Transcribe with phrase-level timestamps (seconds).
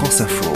[0.00, 0.50] France Info.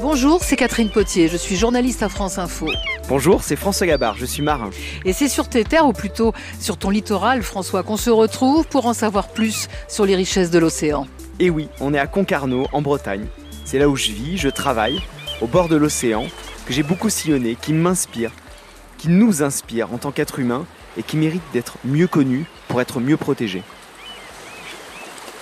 [0.00, 2.68] Bonjour, c'est Catherine Potier, je suis journaliste à France Info.
[3.08, 4.70] Bonjour, c'est François Gabard, je suis marin.
[5.04, 8.86] Et c'est sur tes terres, ou plutôt sur ton littoral, François, qu'on se retrouve pour
[8.86, 11.08] en savoir plus sur les richesses de l'océan.
[11.40, 13.26] Et oui, on est à Concarneau, en Bretagne.
[13.64, 15.02] C'est là où je vis, je travaille,
[15.40, 16.26] au bord de l'océan,
[16.68, 18.30] que j'ai beaucoup sillonné, qui m'inspire,
[18.98, 20.66] qui nous inspire en tant qu'être humain
[20.98, 23.62] et qui mérite d'être mieux connu pour être mieux protégé.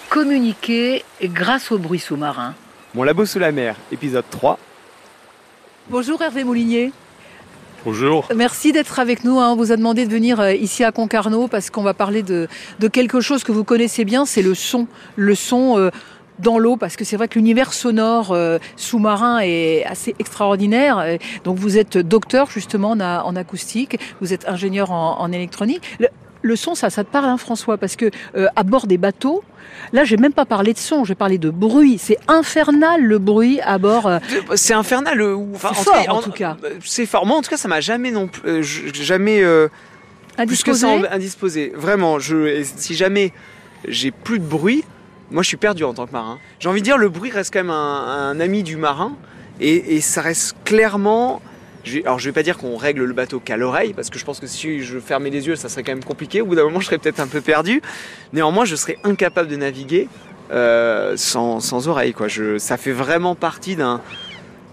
[0.09, 2.55] Communiquer grâce au bruit sous-marin.
[2.95, 4.57] Mon labo sous la mer, épisode 3.
[5.91, 6.93] Bonjour Hervé Moulinier.
[7.85, 8.27] Bonjour.
[8.35, 9.39] Merci d'être avec nous.
[9.41, 9.51] hein.
[9.51, 12.49] On vous a demandé de venir euh, ici à Concarneau parce qu'on va parler de,
[12.81, 14.87] de quelque chose que vous connaissez bien, c'est le son.
[15.17, 15.91] Le son euh,
[16.39, 21.05] dans l'eau, parce que c'est vrai que l'univers sonore euh, sous-marin est assez extraordinaire.
[21.45, 25.83] Donc vous êtes docteur justement en, en acoustique, vous êtes ingénieur en, en électronique.
[25.99, 26.09] Le,
[26.43, 29.43] le son, ça, ça te parle, hein, François, parce que euh, à bord des bateaux,
[29.93, 31.99] là, j'ai même pas parlé de son, j'ai paré de bruit.
[31.99, 34.07] C'est infernal le bruit à bord.
[34.07, 34.19] euh,
[34.55, 35.21] C'est infernal.
[35.21, 36.57] euh, enfin, C'est fort, en tout cas.
[36.85, 37.27] C'est fort.
[37.27, 38.63] Moi, en tout cas, ça m'a jamais non plus,
[38.95, 39.67] jamais euh,
[40.47, 41.09] plus que ça indisposé.
[41.09, 41.73] en- indisposé.
[41.75, 43.33] Vraiment, je, si jamais
[43.89, 44.85] j'ai plus de bruit,
[45.31, 46.39] moi je suis perdu en tant que marin.
[46.59, 49.13] J'ai envie de dire, le bruit reste quand même un, ami du marin
[49.61, 51.41] et, ça reste clairement.
[52.05, 54.41] alors je vais pas dire qu'on règle le bateau qu'à l'oreille parce que je pense
[54.41, 56.41] que si je fermais les yeux ça serait quand même compliqué.
[56.41, 57.83] Au bout d'un moment je serais peut-être un peu perdu.
[58.33, 60.09] Néanmoins je serais incapable de naviguer
[60.53, 62.29] euh, sans, sans oreille quoi.
[62.59, 64.01] Ça fait vraiment partie d'un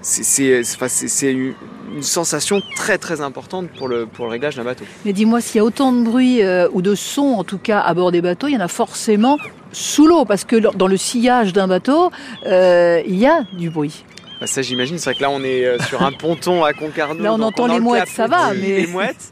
[0.03, 1.53] c'est- une,
[2.01, 4.83] sensation très très importante pour le, pour le réglage d'un bateau.
[5.05, 7.79] Mais dis-moi, s'il y a autant de bruit euh, ou de son, en tout cas,
[7.79, 9.37] à bord des bateaux, il y en a forcément
[9.73, 12.11] sous l'eau, parce que dans le sillage d'un bateau,
[12.45, 14.05] euh, il y a du bruit.
[14.39, 17.21] Bah, ça j'imagine, c'est vrai que là on est euh, sur un ponton à Concarneau.
[17.23, 19.31] Là, on entend les le mouettes, ça va, mais- Les mouettes.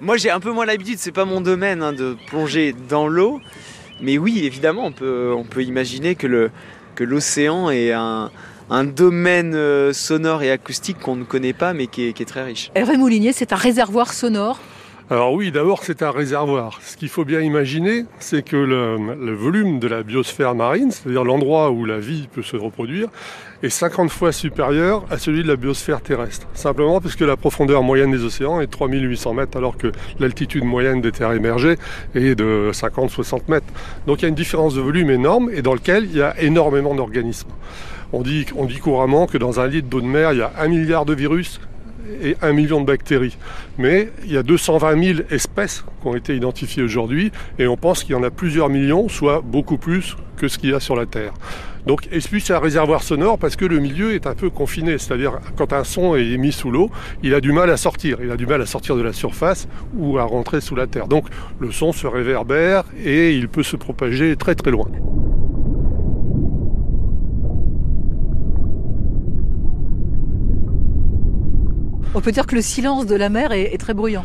[0.00, 3.40] Moi j'ai un peu moins l'habitude, c'est pas mon domaine hein, de plonger dans l'eau.
[4.00, 6.50] Mais oui, évidemment, on peut, on peut imaginer que le
[6.96, 8.30] que l'océan est un,
[8.70, 12.26] un domaine euh, sonore et acoustique qu'on ne connaît pas mais qui est, qui est
[12.26, 12.70] très riche.
[12.74, 14.58] Hervé Moulinier, c'est un réservoir sonore.
[15.10, 16.80] Alors oui, d'abord c'est un réservoir.
[16.82, 21.70] Ce qu'il faut bien imaginer, c'est que le, volume de la biosphère marine, c'est-à-dire l'endroit
[21.72, 23.08] où la vie peut se reproduire,
[23.62, 26.46] est 50 fois supérieur à celui de la biosphère terrestre.
[26.54, 31.02] Simplement parce que la profondeur moyenne des océans est 3800 mètres, alors que l'altitude moyenne
[31.02, 31.76] des terres émergées
[32.14, 33.66] est de 50-60 mètres.
[34.06, 36.34] Donc il y a une différence de volume énorme et dans lequel il y a
[36.40, 37.50] énormément d'organismes.
[38.14, 40.52] On dit, on dit couramment que dans un litre d'eau de mer, il y a
[40.58, 41.60] un milliard de virus
[42.22, 43.36] et un million de bactéries.
[43.78, 48.04] Mais il y a 220 000 espèces qui ont été identifiées aujourd'hui et on pense
[48.04, 50.96] qu'il y en a plusieurs millions, soit beaucoup plus que ce qu'il y a sur
[50.96, 51.32] la Terre.
[51.86, 54.96] Donc, et puis c'est un réservoir sonore parce que le milieu est un peu confiné,
[54.98, 56.90] c'est-à-dire quand un son est émis sous l'eau,
[57.22, 59.68] il a du mal à sortir, il a du mal à sortir de la surface
[59.96, 61.08] ou à rentrer sous la terre.
[61.08, 61.26] Donc
[61.60, 64.86] le son se réverbère et il peut se propager très très loin.
[72.14, 74.24] On peut dire que le silence de la mer est, est très bruyant.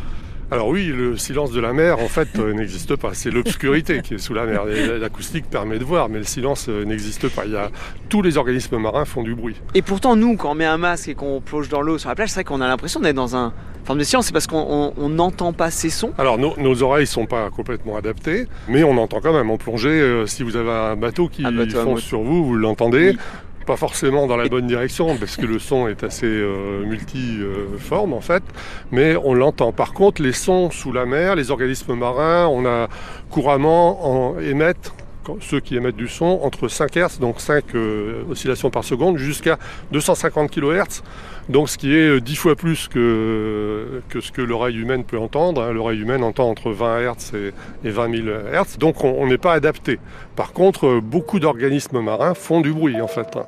[0.52, 3.10] Alors oui, le silence de la mer, en fait, euh, n'existe pas.
[3.14, 4.62] C'est l'obscurité qui est sous la mer.
[4.68, 7.44] Et L'acoustique permet de voir, mais le silence euh, n'existe pas.
[7.46, 7.70] Il y a...
[8.08, 9.54] Tous les organismes marins font du bruit.
[9.74, 12.16] Et pourtant, nous, quand on met un masque et qu'on plonge dans l'eau sur la
[12.16, 13.52] plage, c'est vrai qu'on a l'impression d'être dans un
[13.84, 14.26] forme de silence.
[14.26, 16.10] C'est parce qu'on on- on n'entend pas ces sons.
[16.18, 19.50] Alors nos, nos oreilles sont pas complètement adaptées, mais on entend quand même.
[19.50, 22.56] En plongée, euh, si vous avez un bateau qui Un bateau fonce sur vous, vous
[22.56, 23.10] l'entendez.
[23.10, 23.18] Oui.
[23.66, 28.20] Pas forcément dans la bonne direction, parce que le son est assez euh, multiforme en
[28.20, 28.42] fait,
[28.90, 29.70] mais on l'entend.
[29.72, 32.88] Par contre, les sons sous la mer, les organismes marins, on a
[33.30, 34.92] couramment en, émettent
[35.40, 39.58] ceux qui émettent du son entre 5 Hz, donc 5 euh, oscillations par seconde, jusqu'à
[39.92, 41.02] 250 kHz,
[41.48, 45.18] donc ce qui est euh, 10 fois plus que, que ce que l'oreille humaine peut
[45.18, 45.62] entendre.
[45.62, 45.72] hein.
[45.72, 49.38] L'oreille humaine entend entre 20 Hz et, et 20 000 Hz, donc on on n'est
[49.38, 49.98] pas adapté.
[50.36, 53.36] Par contre, euh, beaucoup d'organismes marins font du bruit en fait.
[53.36, 53.46] hein.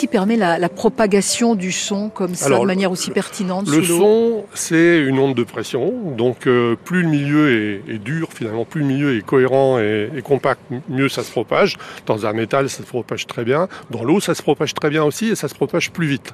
[0.00, 3.82] Qui permet la, la propagation du son comme ça, Alors, de manière aussi pertinente Le
[3.82, 5.92] son, c'est une onde de pression.
[6.16, 7.50] Donc, euh, plus le milieu
[7.86, 11.30] est, est dur, finalement, plus le milieu est cohérent et, et compact, mieux ça se
[11.30, 11.76] propage.
[12.06, 13.68] Dans un métal, ça se propage très bien.
[13.90, 16.32] Dans l'eau, ça se propage très bien aussi et ça se propage plus vite.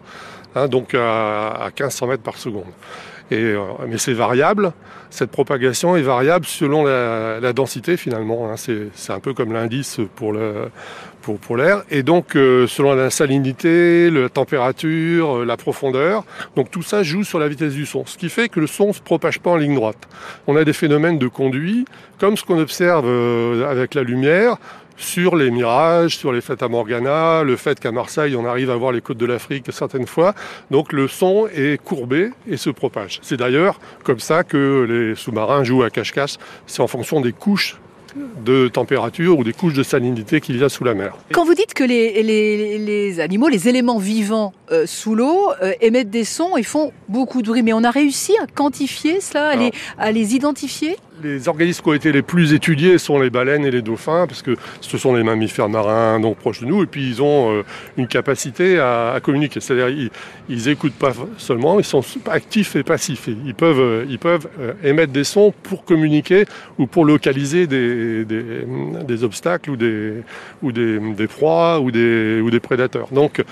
[0.55, 2.71] hein, donc à, 1500 mètres par seconde.
[3.33, 3.57] Et,
[3.89, 4.73] mais c'est variable,
[5.11, 8.51] cette propagation est variable selon la, densité finalement.
[8.51, 8.57] Hein.
[8.57, 10.33] c'est un peu comme l'indice pour,
[11.57, 11.85] l'air.
[11.91, 16.25] Et donc, euh, selon la salinité, la température, euh, la profondeur,
[16.55, 18.05] donc tout ça joue sur la vitesse du son.
[18.07, 20.09] Ce qui fait que le son ne se propage pas en ligne droite.
[20.47, 21.85] On a des phénomènes de conduit,
[22.19, 24.57] comme ce qu'on observe euh, avec la lumière,
[24.97, 28.77] sur les mirages, sur les fêtes à Morgana, le fait qu'à Marseille, on arrive à
[28.77, 30.35] voir les côtes de l'Afrique certaines fois.
[30.71, 33.19] Donc le son est courbé et se propage.
[33.23, 36.37] C'est d'ailleurs comme ça que les sous-marins jouent à cache-cache.
[36.67, 37.77] C'est en fonction des couches
[38.45, 41.17] de température ou des couches de salinité qu'il y a sous la mer.
[41.33, 46.11] Quand vous dites que les, les, animaux, les éléments vivants euh, sous l'eau euh, émettent
[46.11, 49.57] des sons et font beaucoup de bruit, mais on a réussi à quantifier cela, à,
[49.57, 50.97] les, à les identifier?
[51.23, 54.43] Les organismes qui ont été les plus étudiés sont les baleines et les dauphins, parce
[54.43, 57.63] que ce sont les mammifères marins donc proches de nous, et puis ils ont euh,
[57.97, 59.61] une capacité à, communiquer.
[59.61, 60.11] C'est-à-dire
[60.49, 63.29] ils, écoutent pas seulement, ils sont actifs et passifs.
[63.29, 66.45] ils peuvent, euh, ils peuvent euh, émettre des sons pour communiquer
[66.79, 70.23] ou pour localiser des, des, obstacles ou des,
[70.63, 73.09] ou des, des proies ou des, ou des prédateurs.
[73.13, 73.43] Donc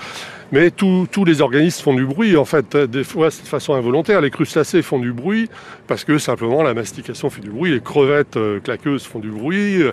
[0.55, 4.21] mais tous les organismes font du bruit, en fait, des fois de façon involontaire.
[4.21, 5.49] Les crustacés font du bruit
[5.85, 9.83] parce que simplement la mastication fait du bruit, les crevettes euh, claqueuses font du bruit,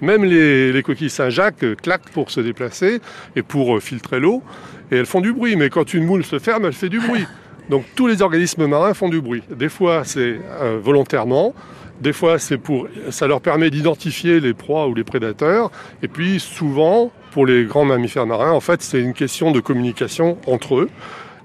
[0.00, 3.02] même les, coquilles Saint-Jacques euh, claquent pour se déplacer
[3.36, 4.42] et pour euh, filtrer l'eau,
[4.90, 5.54] et elles font du bruit.
[5.54, 7.26] Mais quand une moule se ferme, elle fait du bruit.
[7.68, 9.42] Donc tous les organismes marins font du bruit.
[9.50, 10.40] Des fois c'est
[10.82, 11.54] volontairement,
[12.00, 15.70] des fois c'est pour, ça leur permet d'identifier les proies ou les prédateurs,
[16.02, 20.38] et puis souvent pour les grands mammifères marins, en fait, c'est une question de communication
[20.46, 20.88] entre eux.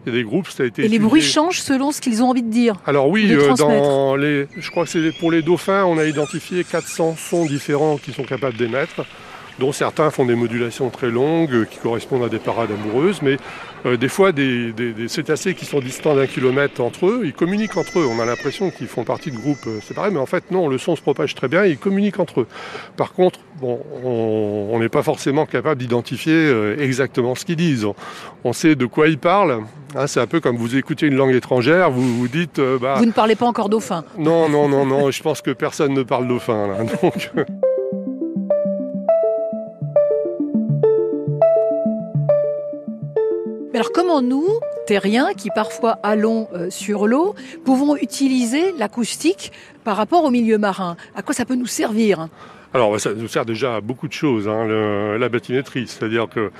[0.05, 0.85] Il y a des groupes, ça a été.
[0.85, 2.75] Et les bruits changent selon ce qu'ils ont envie de dire.
[2.87, 6.63] Alors oui, euh, dans les, je crois que c'est pour les dauphins, on a identifié
[6.63, 9.05] 400 sons différents qu'ils sont capables d'émettre
[9.61, 13.37] dont certains font des modulations très longues euh, qui correspondent à des parades amoureuses, mais
[13.85, 14.73] euh, des fois des,
[15.07, 18.07] cétacés qui sont distants d'un kilomètre entre eux, ils communiquent entre eux.
[18.09, 20.79] On a l'impression qu'ils font partie de groupes euh, séparés, mais en fait non, le
[20.79, 22.47] son se propage très bien et ils communiquent entre eux.
[22.97, 27.85] Par contre, bon, on n'est pas forcément capable d'identifier exactement ce qu'ils disent.
[28.43, 29.61] On, sait de quoi ils parlent.
[29.95, 32.59] Hein, c'est un peu comme vous écoutez une langue étrangère, vous vous dites...
[32.81, 35.93] Bah, vous ne parlez pas encore dauphin Non, non, non, non, je pense que personne
[35.93, 36.67] ne parle dauphin.
[36.67, 37.31] Là, donc...
[43.81, 44.47] alors comment nous,
[44.85, 47.33] terriens, qui parfois allons euh, sur l'eau,
[47.65, 49.51] pouvons utiliser l'acoustique
[49.83, 52.27] par rapport au milieu marin À quoi ça peut nous servir?
[52.73, 54.65] Alors, ça nous sert déjà à beaucoup de choses, hein,
[55.17, 56.51] la batimétrie, c'est-à-dire que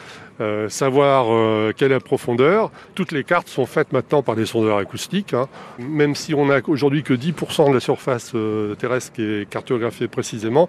[0.41, 2.71] euh, savoir euh, quelle est la profondeur.
[2.95, 5.35] Toutes les cartes sont faites maintenant par des sondeurs acoustiques.
[5.35, 5.47] Hein.
[5.77, 10.07] Même si on n'a aujourd'hui que 10% de la surface euh, terrestre qui est cartographiée
[10.07, 10.67] précisément,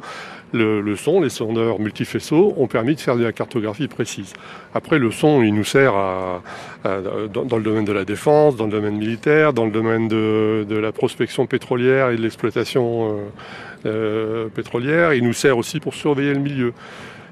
[0.52, 4.34] le, son, les sondeurs multifaisceaux ont permis de faire de la cartographie précise.
[4.74, 5.94] Après, le son, il nous sert
[6.84, 10.76] dans, le domaine de la défense, dans le domaine militaire, dans le domaine de, de
[10.76, 12.41] la prospection pétrolière et de l'exploitation
[14.54, 15.14] pétrolière.
[15.14, 16.72] Il nous sert aussi pour surveiller le milieu.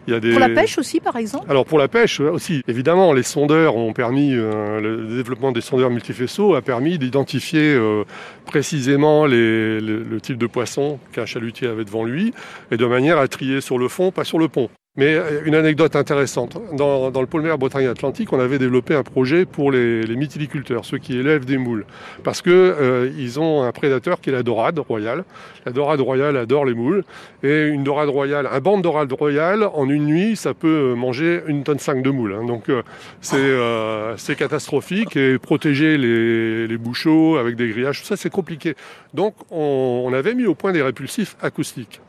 [0.07, 1.45] Pour la pêche aussi, par exemple?
[1.49, 5.91] Alors pour la pêche aussi, évidemment, les sondeurs ont permis, euh, le développement des sondeurs
[5.91, 8.05] multifaisceaux a permis d'identifier euh,
[8.47, 12.33] précisément le, type de poisson qu'un chalutier avait devant lui,
[12.71, 14.69] et de manière à trier sur le fond, pas sur le pont.
[14.97, 19.71] Mais euh, une anecdote intéressante, dans, le pôle Bretagne-Atlantique, on avait développé un projet pour
[19.71, 21.87] les, les mytiliculteurs, ceux qui élèvent des moules,
[22.25, 25.23] parce que euh, ils ont un prédateur qui est la dorade royale.
[25.65, 27.05] La dorade royale adore les moules,
[27.45, 31.41] et une dorade royale, un banc de dorade royale, en une nuit, ça peut manger
[31.47, 32.35] une tonne 5 de moules.
[32.35, 32.45] Hein.
[32.45, 38.29] Donc euh, c'est catastrophique, et protéger les, les bouchots avec des grillages, tout ça c'est
[38.29, 38.75] compliqué.
[39.15, 42.01] Donc on, on avait mis au point des répulsifs acoustiques.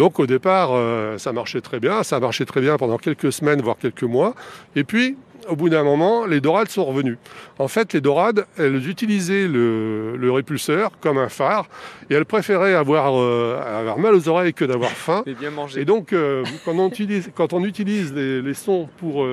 [0.00, 3.30] Donc au départ, euh, ça marchait très bien, ça a marché très bien pendant quelques
[3.30, 4.34] semaines, voire quelques mois.
[4.74, 7.18] Et puis, au bout d'un moment, les dorades sont revenues.
[7.58, 11.68] En fait, les dorades, elles utilisaient le, répulseur comme un phare
[12.08, 15.22] et elles préféraient avoir, euh, avoir mal aux oreilles que d'avoir faim.
[15.26, 15.82] Et bien manger.
[15.82, 19.26] Et donc, euh, quand, on utilise, quand on utilise les, sons pour,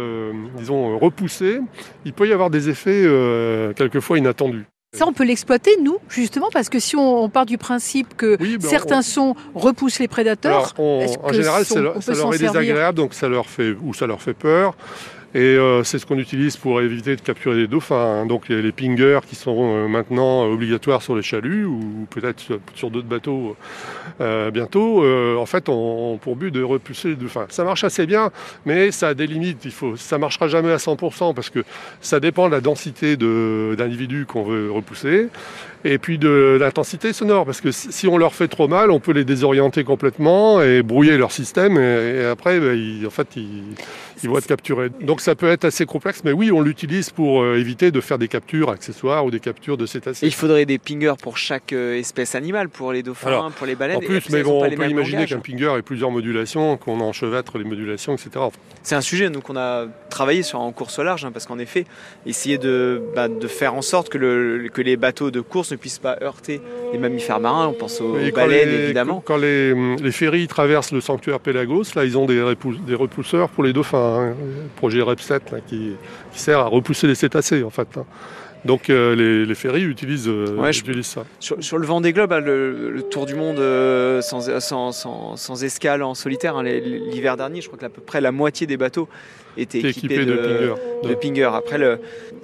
[0.58, 1.62] disons, repousser,
[2.04, 3.08] il peut y avoir des effets
[3.78, 4.66] quelquefois inattendus.
[4.94, 8.62] Ça, on peut l'exploiter, nous, justement, parce que si on, part du principe que ben,
[8.62, 13.75] certains sons repoussent les prédateurs, en général, ça, leur est désagréable, donc ça leur fait
[13.84, 14.75] ou ça leur fait peur.
[15.36, 18.22] Et euh, c'est ce qu'on utilise pour éviter de capturer des dauphins.
[18.22, 18.26] Hein.
[18.26, 22.42] Donc les, pingers qui sont euh, maintenant obligatoires sur les chaluts ou peut-être
[22.76, 23.58] sur, d'autres bateaux
[24.22, 25.04] euh, bientôt,
[25.38, 27.46] en fait, ont, pour but de repousser les dauphins.
[27.50, 28.32] Ça marche assez bien,
[28.66, 29.66] mais ça a des limites.
[29.66, 31.64] Il faut, ça marchera jamais à 100% parce que
[32.00, 35.28] ça dépend de la densité d'individus qu'on veut repousser
[35.94, 39.12] et puis de l'intensité sonore, parce que si on leur fait trop mal, on peut
[39.12, 44.48] les désorienter complètement et brouiller leur système, et, après, ben, en fait, ils, vont être
[44.48, 44.89] capturés.
[45.01, 48.00] Donc Donc ça peut être assez complexe, mais oui, on l'utilise pour euh, éviter de
[48.01, 50.27] faire des captures accessoires ou des captures de cétacés.
[50.27, 53.74] Et il faudrait des pingers pour chaque euh, espèce animale, pour les dauphins, pour les
[53.74, 53.98] baleines.
[53.98, 57.63] En plus, mais bon, on peut imaginer qu'un pinger ait plusieurs modulations, qu'on enchevêtre les
[57.63, 58.29] modulations, etc.
[58.84, 61.58] C'est un sujet nous qu'on a travaillé sur en course au large, hein, parce qu'en
[61.58, 61.86] effet,
[62.27, 65.77] essayer de, bah, de, faire en sorte que, le, que, les bateaux de course ne
[65.78, 67.68] puissent pas heurter les mammifères marins.
[67.68, 69.22] On pense aux baleines, évidemment.
[69.24, 72.44] Quand les, les, ferries traversent le sanctuaire Pélagos, là, ils ont des,
[72.86, 74.32] des repousseurs pour les dauphins.
[74.32, 74.36] Hein.
[74.76, 75.94] projet REP7 qui,
[76.32, 77.88] qui, sert à repousser les cétacés, en fait.
[77.98, 78.06] Hein.
[78.66, 81.26] Donc euh, les, les, ferries utilisent, euh, utilisent ça.
[81.40, 84.92] Sur, sur, le vent des globes, hein, le, le, tour du monde euh, sans, sans,
[84.92, 88.78] sans, sans, escale en solitaire, l'hiver dernier, je crois qu'à peu près la moitié des
[88.78, 89.08] bateaux
[89.58, 90.74] étaient équipés, de,
[91.04, 91.44] de, pinger.
[91.44, 91.80] Après,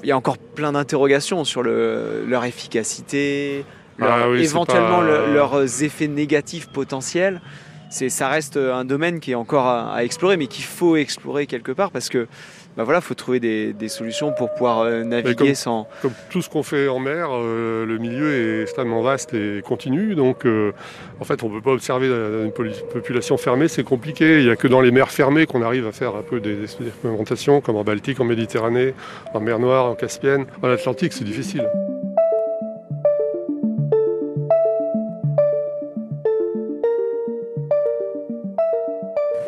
[0.04, 3.66] il y a encore plein d'interrogations sur leur efficacité,
[4.02, 7.42] ah éventuellement leurs effets négatifs potentiels.
[7.90, 11.92] Ça reste un domaine qui est encore à, explorer, mais qu'il faut explorer quelque part
[11.92, 12.28] parce que
[12.76, 15.88] bah voilà, faut trouver des, solutions pour pouvoir euh, naviguer sans.
[16.02, 20.16] Comme tout ce qu'on fait en mer, euh, le milieu est extrêmement vaste et continu.
[20.16, 20.74] Donc, euh,
[21.20, 24.40] en fait, on ne peut pas observer une population fermée, c'est compliqué.
[24.40, 26.64] Il n'y a que dans les mers fermées qu'on arrive à faire un peu des
[26.64, 28.96] expérimentations, comme en Baltique, en Méditerranée,
[29.36, 30.46] en mer Noire, en Caspienne.
[30.64, 31.70] En Atlantique, c'est difficile.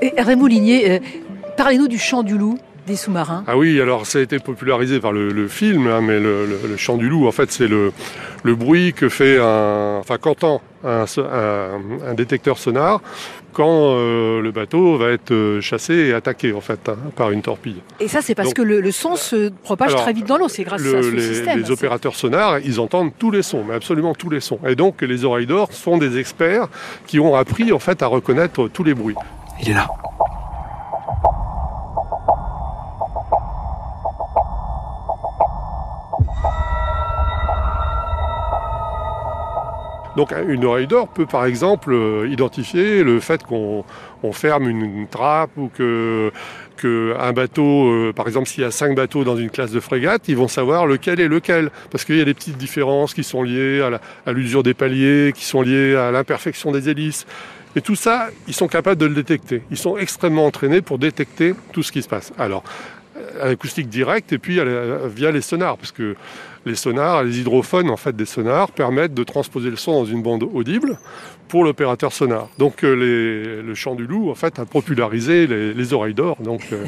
[0.02, 1.02] Et Raymond Ligné,
[1.58, 5.12] parlez-nous du chant du loup des sous-marins Ah oui, alors ça a été popularisé par
[5.12, 7.92] le, film, hein, mais le, chant du loup, en fait, c'est le,
[8.44, 11.06] bruit que fait un, enfin qu'entend un,
[12.08, 13.02] un, détecteur sonar
[13.56, 17.42] quand euh, le bateau va être euh, chassé et attaqué en fait hein, par une
[17.42, 17.82] torpille.
[18.02, 20.50] Et ça, c'est parce que le, son se propage très vite dans l'eau.
[20.50, 21.60] C'est grâce à ce les, système.
[21.60, 24.60] Les opérateurs sonars, ils entendent tous les sons, mais absolument tous les sons.
[24.68, 26.68] Et donc, les oreilles d'or sont des experts
[27.08, 29.16] qui ont appris en fait à reconnaître tous les bruits.
[29.62, 29.88] Il est là.
[40.16, 43.84] Donc une oreille peut par exemple euh, identifier le fait qu'on
[44.32, 46.32] ferme une, trappe ou que,
[47.20, 50.28] un bateau, euh, par exemple s'il y a cinq bateaux dans une classe de frégate,
[50.28, 51.70] ils vont savoir lequel est lequel.
[51.92, 53.88] Parce qu'il y a des petites différences qui sont liées
[54.26, 57.26] à l'usure des paliers, qui sont liées à l'imperfection des hélices.
[57.76, 59.64] Et tout ça, ils sont capables de le détecter.
[59.70, 62.32] Ils sont extrêmement entraînés pour détecter tout ce qui se passe.
[62.38, 62.64] Alors,
[63.42, 64.60] à l'acoustique directe et puis
[65.16, 66.16] via les sonars, parce que
[66.66, 70.24] les sonars, les hydrophones en fait des sonars permettent de transposer le son dans une
[70.24, 70.98] bande audible
[71.48, 72.50] pour l'opérateur sonar.
[72.58, 76.38] Donc euh, le chant du loup en fait a popularisé les, oreilles d'or.
[76.42, 76.86] Donc euh,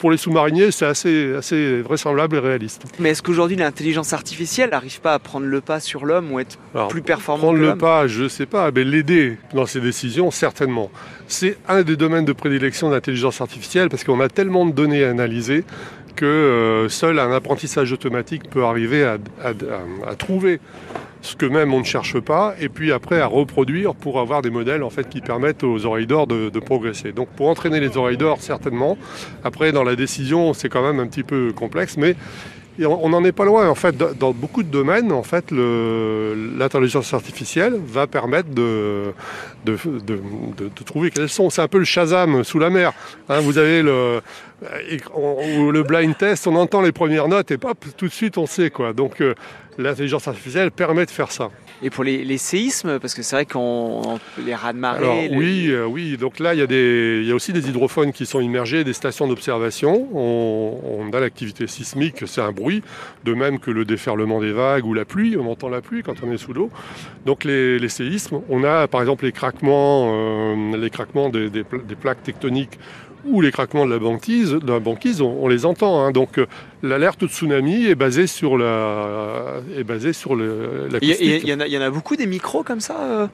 [0.00, 2.84] pour les sous-mariniers, c'est assez, assez vraisemblable et réaliste.
[2.98, 6.58] Mais est-ce qu'aujourd'hui l'intelligence artificielle n'arrive pas à prendre le pas sur l'homme ou être
[6.88, 10.90] plus performant Prendre le pas, je ne sais pas, mais l'aider dans ses décisions, certainement.
[11.28, 15.04] C'est un des domaines de prédilection de l'intelligence artificielle parce qu'on a tellement de données
[15.04, 15.64] à analyser
[16.16, 20.60] que euh, seul un apprentissage automatique peut arriver à, trouver
[21.22, 24.50] ce que même on ne cherche pas, et puis après à reproduire pour avoir des
[24.50, 27.12] modèles en fait qui permettent aux oreilles d'or de, progresser.
[27.12, 28.98] Donc pour entraîner les oreilles d'or, certainement.
[29.44, 32.14] Après, dans la décision, c'est quand même un petit peu complexe, mais
[32.86, 33.68] on n'en est pas loin.
[33.68, 39.12] En fait, dans beaucoup de domaines, en fait, l'intelligence artificielle va permettre de,
[40.84, 41.50] trouver quels sont.
[41.50, 42.92] C'est un peu le Shazam sous la mer.
[43.28, 43.40] Hein.
[43.40, 44.20] vous avez le,
[44.86, 48.70] le blind test, on entend les premières notes et pop, tout de suite on sait
[48.70, 48.92] quoi.
[48.92, 49.34] Donc euh,
[49.78, 51.50] l'intelligence artificielle permet de faire ça.
[51.82, 55.30] Et pour les, séismes, parce que c'est vrai qu'on les rats de marée.
[55.32, 56.16] Oui, euh, oui.
[56.18, 58.84] Donc là, il y, a des, il y a aussi des hydrophones qui sont immergés,
[58.84, 60.08] des stations d'observation.
[60.14, 62.82] On, a l'activité sismique, c'est un bruit,
[63.24, 65.36] de même que le déferlement des vagues ou la pluie.
[65.36, 66.70] On entend la pluie quand on est sous l'eau.
[67.26, 71.64] Donc les, séismes, on a par exemple les craquements, euh, les craquements des
[72.00, 72.78] plaques tectoniques
[73.24, 76.02] ou les craquements de la banquise, de la banquise on, les entend.
[76.02, 76.12] Hein.
[76.12, 76.46] Donc euh,
[76.82, 80.88] l'alerte de tsunami est basée sur la, est basée sur le.
[81.02, 82.96] Il y, y, en a beaucoup des micros comme ça.
[83.00, 83.26] Euh,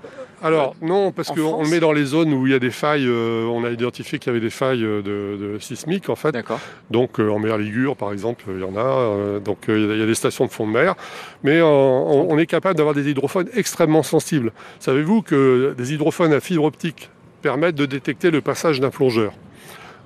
[0.42, 3.06] Alors non, parce qu'on le met dans les zones où il y a des failles.
[3.06, 6.32] Euh, on a identifié qu'il y avait des failles de, de sismiques en fait.
[6.32, 6.60] D'accord.
[6.90, 9.40] Donc en mer Ligure par exemple, il y en a.
[9.40, 10.94] donc il y, a des stations de fond de mer,
[11.42, 14.52] mais on, on est capable d'avoir des hydrophones extrêmement sensibles.
[14.80, 17.10] Savez-vous que des hydrophones à fibre optique
[17.42, 19.32] permettent de détecter le passage d'un plongeur?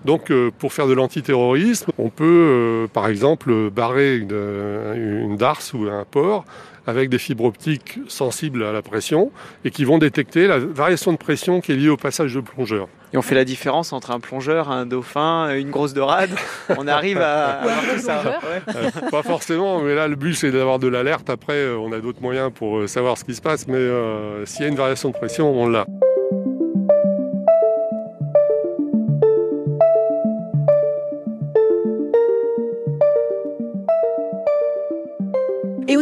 [0.05, 5.37] Donc euh, pour faire de l'antiterrorisme, on peut euh, par exemple barrer une, euh, une,
[5.37, 6.45] darse ou un port
[6.87, 9.31] avec des fibres optiques sensibles à la pression
[9.65, 12.89] et qui vont détecter la variation de pression qui est liée au passage de plongeur.
[13.13, 16.31] Et on fait la différence entre un plongeur, un dauphin, une grosse dorade.
[16.79, 18.41] On arrive à, avoir tout ça.
[19.11, 21.29] pas forcément, mais là le but c'est d'avoir de l'alerte.
[21.29, 23.89] Après, on a d'autres moyens pour savoir ce qui se passe, mais
[24.47, 25.87] s'il y a une variation de pression, on l'a.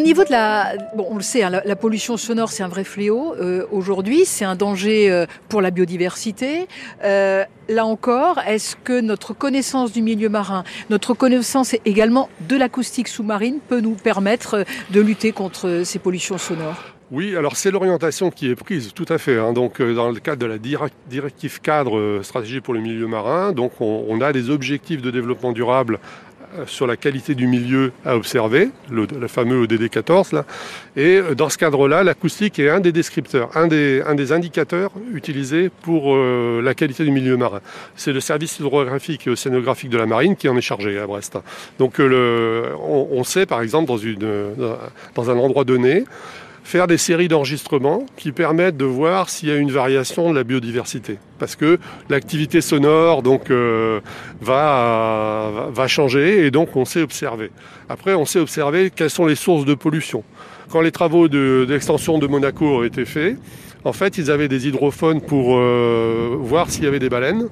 [0.09, 0.73] Niveau de la...
[0.97, 3.35] On le sait, hein, la, pollution sonore, c'est un vrai fléau.
[3.35, 6.67] Euh, aujourd'hui, c'est un danger euh, pour la biodiversité.
[7.05, 13.09] Euh, là encore, est-ce que notre connaissance du milieu marin, notre connaissance également de l'acoustique
[13.09, 16.83] sous-marine peut nous permettre de lutter contre ces pollutions sonores?
[17.11, 19.39] Oui, alors c'est l'orientation qui est prise, tout à fait.
[19.39, 19.55] Hein.
[19.55, 24.21] Donc, dans le cadre de la directive cadre stratégie pour le milieu marin, donc on,
[24.21, 26.01] a des objectifs de développement durable
[26.67, 30.33] sur la qualité du milieu à observer, le, fameux ODD 14.
[30.33, 30.45] Là.
[30.97, 34.91] Et euh, dans ce cadre-là, l'acoustique est un des descripteurs, un des, un des indicateurs
[35.13, 37.61] utilisés pour euh, la qualité du milieu marin.
[37.97, 41.39] C'est le service hydrographique et océanographique de la marine qui en est chargé à Brest.
[41.79, 44.55] Donc on, on, sait par exemple dans, une,
[45.15, 46.05] dans un endroit donné,
[46.69, 50.45] faire des séries d'enregistrements qui permettent de voir s'il y a une variation de la
[50.45, 51.17] biodiversité.
[51.39, 51.79] Parce que
[52.11, 54.01] l'activité sonore euh,
[54.43, 57.51] va, changer et donc on sait observer.
[57.89, 60.25] Après, on sait observer quelles sont les sources de pollution.
[60.69, 63.39] Quand les travaux d'extension de, Monaco ont été faits,
[63.85, 67.49] en fait, ils avaient des hydrophones pour euh, voir s'il y avait des baleines.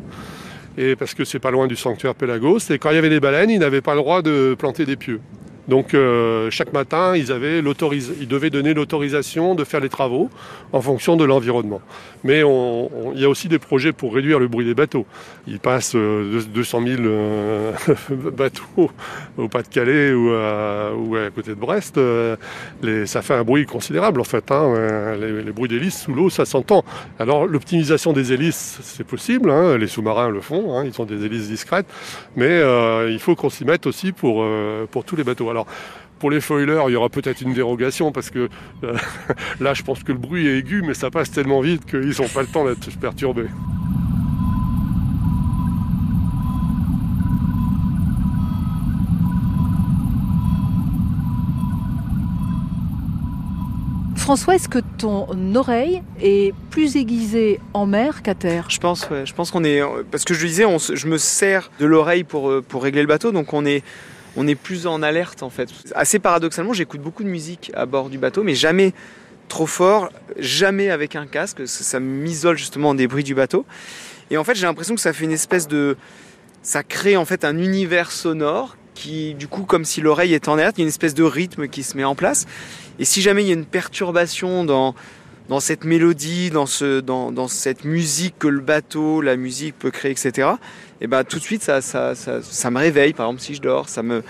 [0.77, 2.59] Et parce que c'est pas loin du sanctuaire Pélagos.
[2.69, 4.97] Et quand il y avait des baleines, ils n'avaient pas le droit de planter des
[4.97, 5.21] pieux.
[5.69, 10.31] Donc euh, chaque matin, ils, avaient ils devaient donner l'autorisation de faire les travaux
[10.73, 11.81] en fonction de l'environnement.
[12.25, 15.07] Mais il y a aussi des projets pour réduire le bruit des bateaux.
[15.47, 17.73] Ils passent 200 euh, 000 euh,
[18.33, 18.91] bateaux
[19.37, 21.99] au Pas-de-Calais ou à, côté de Brest.
[23.07, 24.51] ça fait un bruit considérable en fait.
[24.51, 25.17] Hein.
[25.21, 26.85] Les, bruits d'hélices sous l'eau, ça s'entend.
[27.19, 29.51] Alors l'optimisation des hélices, c'est possible.
[29.51, 29.79] Hein.
[29.79, 30.79] Les sous-marins le font.
[30.79, 30.85] Hein.
[30.85, 31.87] Ils ont des hélices discrètes.
[32.37, 32.61] Mais
[33.11, 34.47] il faut qu'on s'y mette aussi pour,
[34.91, 35.51] pour tous les bateaux.
[35.57, 35.67] Alors,
[36.19, 38.51] pour les foilers, il y aura peut-être une dérogation parce que
[38.85, 38.95] euh,
[39.61, 42.29] là, je pense que le bruit est aigu, mais ça passe tellement vite qu'ils n'ont
[42.29, 43.47] pas le temps d'être perturbés.
[54.17, 58.67] François, est-ce que ton oreille est plus aiguisée en mer qu'à terre?
[58.69, 59.81] Je pense, Je pense qu'on est.
[60.11, 63.33] Parce que je disais, je me sers de l'oreille pour, euh, pour régler le bateau,
[63.33, 63.83] donc on est
[64.37, 65.69] on est plus en alerte en fait.
[65.95, 68.93] Assez paradoxalement, j'écoute beaucoup de musique à bord du bateau, mais jamais
[69.49, 71.67] trop fort, jamais avec un casque.
[71.67, 73.65] Ça, m'isole justement des bruits du bateau.
[74.31, 75.97] Et en fait, j'ai l'impression que ça fait une espèce de.
[76.63, 80.55] Ça crée en fait un univers sonore qui, du coup, comme si l'oreille est en
[80.55, 82.47] alerte, il y a une espèce de rythme qui se met en place.
[82.99, 84.95] Et si jamais il y a une perturbation dans,
[85.49, 89.91] dans cette mélodie, dans, ce, dans, dans cette musique que le bateau, la musique peut
[89.91, 90.49] créer, etc.,
[91.01, 93.13] et ben tout de suite ça, ça, ça, me réveille.
[93.13, 94.23] Par exemple, si je dors, ça me,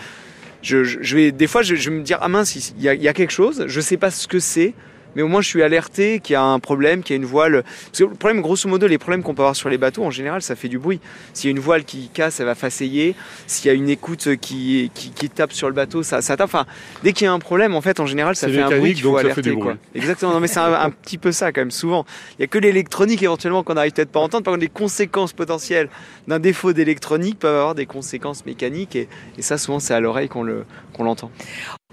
[0.63, 3.09] je, je vais des fois je, vais me dire ah mince, il y, a, y
[3.09, 4.75] a quelque chose, je sais pas ce que c'est,
[5.17, 7.27] mais au moins je suis alerté qu'il y a un problème, qu'il y a une
[7.27, 7.65] voile.
[7.87, 10.11] Parce que le problème, grosso modo, les problèmes qu'on peut avoir sur les bateaux, en
[10.11, 11.01] général, ça fait du bruit.
[11.33, 13.17] S'il y a une voile qui casse, elle va faceiller.
[13.47, 16.47] S'il y a une écoute qui, qui, qui, tape sur le bateau, ça, ça tape.
[16.47, 16.67] Enfin,
[17.03, 19.03] dès qu'il y a un problème, en fait, en général, ça fait un bruit qu'il
[19.03, 19.55] faut alerter.
[19.55, 19.77] Quoi.
[19.95, 20.35] Exactement.
[20.35, 21.71] Non, mais c'est un, petit peu ça quand même.
[21.71, 22.05] Souvent,
[22.39, 24.45] il y a que l'électronique éventuellement qu'on n'arrive peut-être pas à entendre.
[24.45, 25.89] Par contre, les conséquences potentielles
[26.29, 30.29] d'un défaut d'électronique peuvent avoir des conséquences mécaniques et, et ça, souvent, c'est à l'oreille
[30.29, 31.31] qu'on le qu'on l'entend.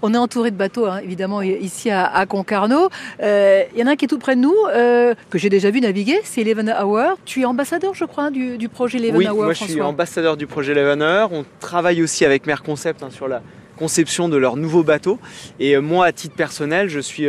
[0.06, 2.90] On est entouré de bateaux, hein, évidemment, ici à, Concarneau.
[3.20, 5.48] Il euh, y en a un qui est tout près de nous, euh, que j'ai
[5.48, 7.16] déjà vu naviguer, c'est Eleven Hour.
[7.24, 10.46] Tu es ambassadeur, je crois, du, projet Eleven oui, Hour, moi je suis ambassadeur du
[10.46, 11.32] projet Eleven Hour.
[11.32, 13.40] On travaille aussi avec Merconcept hein, sur la
[13.78, 15.18] conception de leur nouveau bateau.
[15.58, 17.26] Et euh, moi, à titre personnel, je suis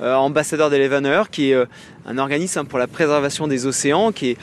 [0.00, 1.64] ambassadeur d'Eleven Hour, qui est
[2.06, 4.36] un organisme pour la préservation des océans, qui est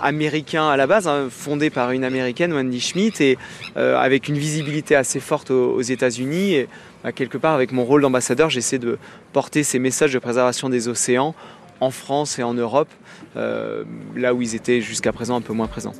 [0.00, 3.38] américain à la base, hein, fondé par une américaine, Wendy Schmidt, et
[3.76, 6.66] avec une visibilité assez forte aux, aux États-Unis
[7.10, 8.98] quelque part, avec mon rôle d'ambassadeur, j'essaie de
[9.32, 11.34] porter ces messages de préservation des océans
[11.80, 12.88] en France et en Europe,
[13.36, 13.82] euh,
[14.14, 15.94] là où ils étaient jusqu'à présent un peu moins présents.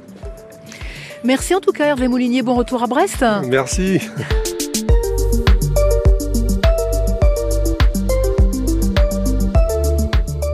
[1.25, 3.25] Merci en tout cas Hervé Moulinier, bon retour à Brest.
[3.49, 4.01] Merci.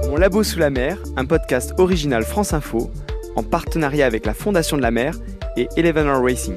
[0.09, 2.91] Mon labo sous la mer, un podcast original France Info,
[3.37, 5.15] en partenariat avec la Fondation de la mer
[5.57, 6.57] et Eleven Racing.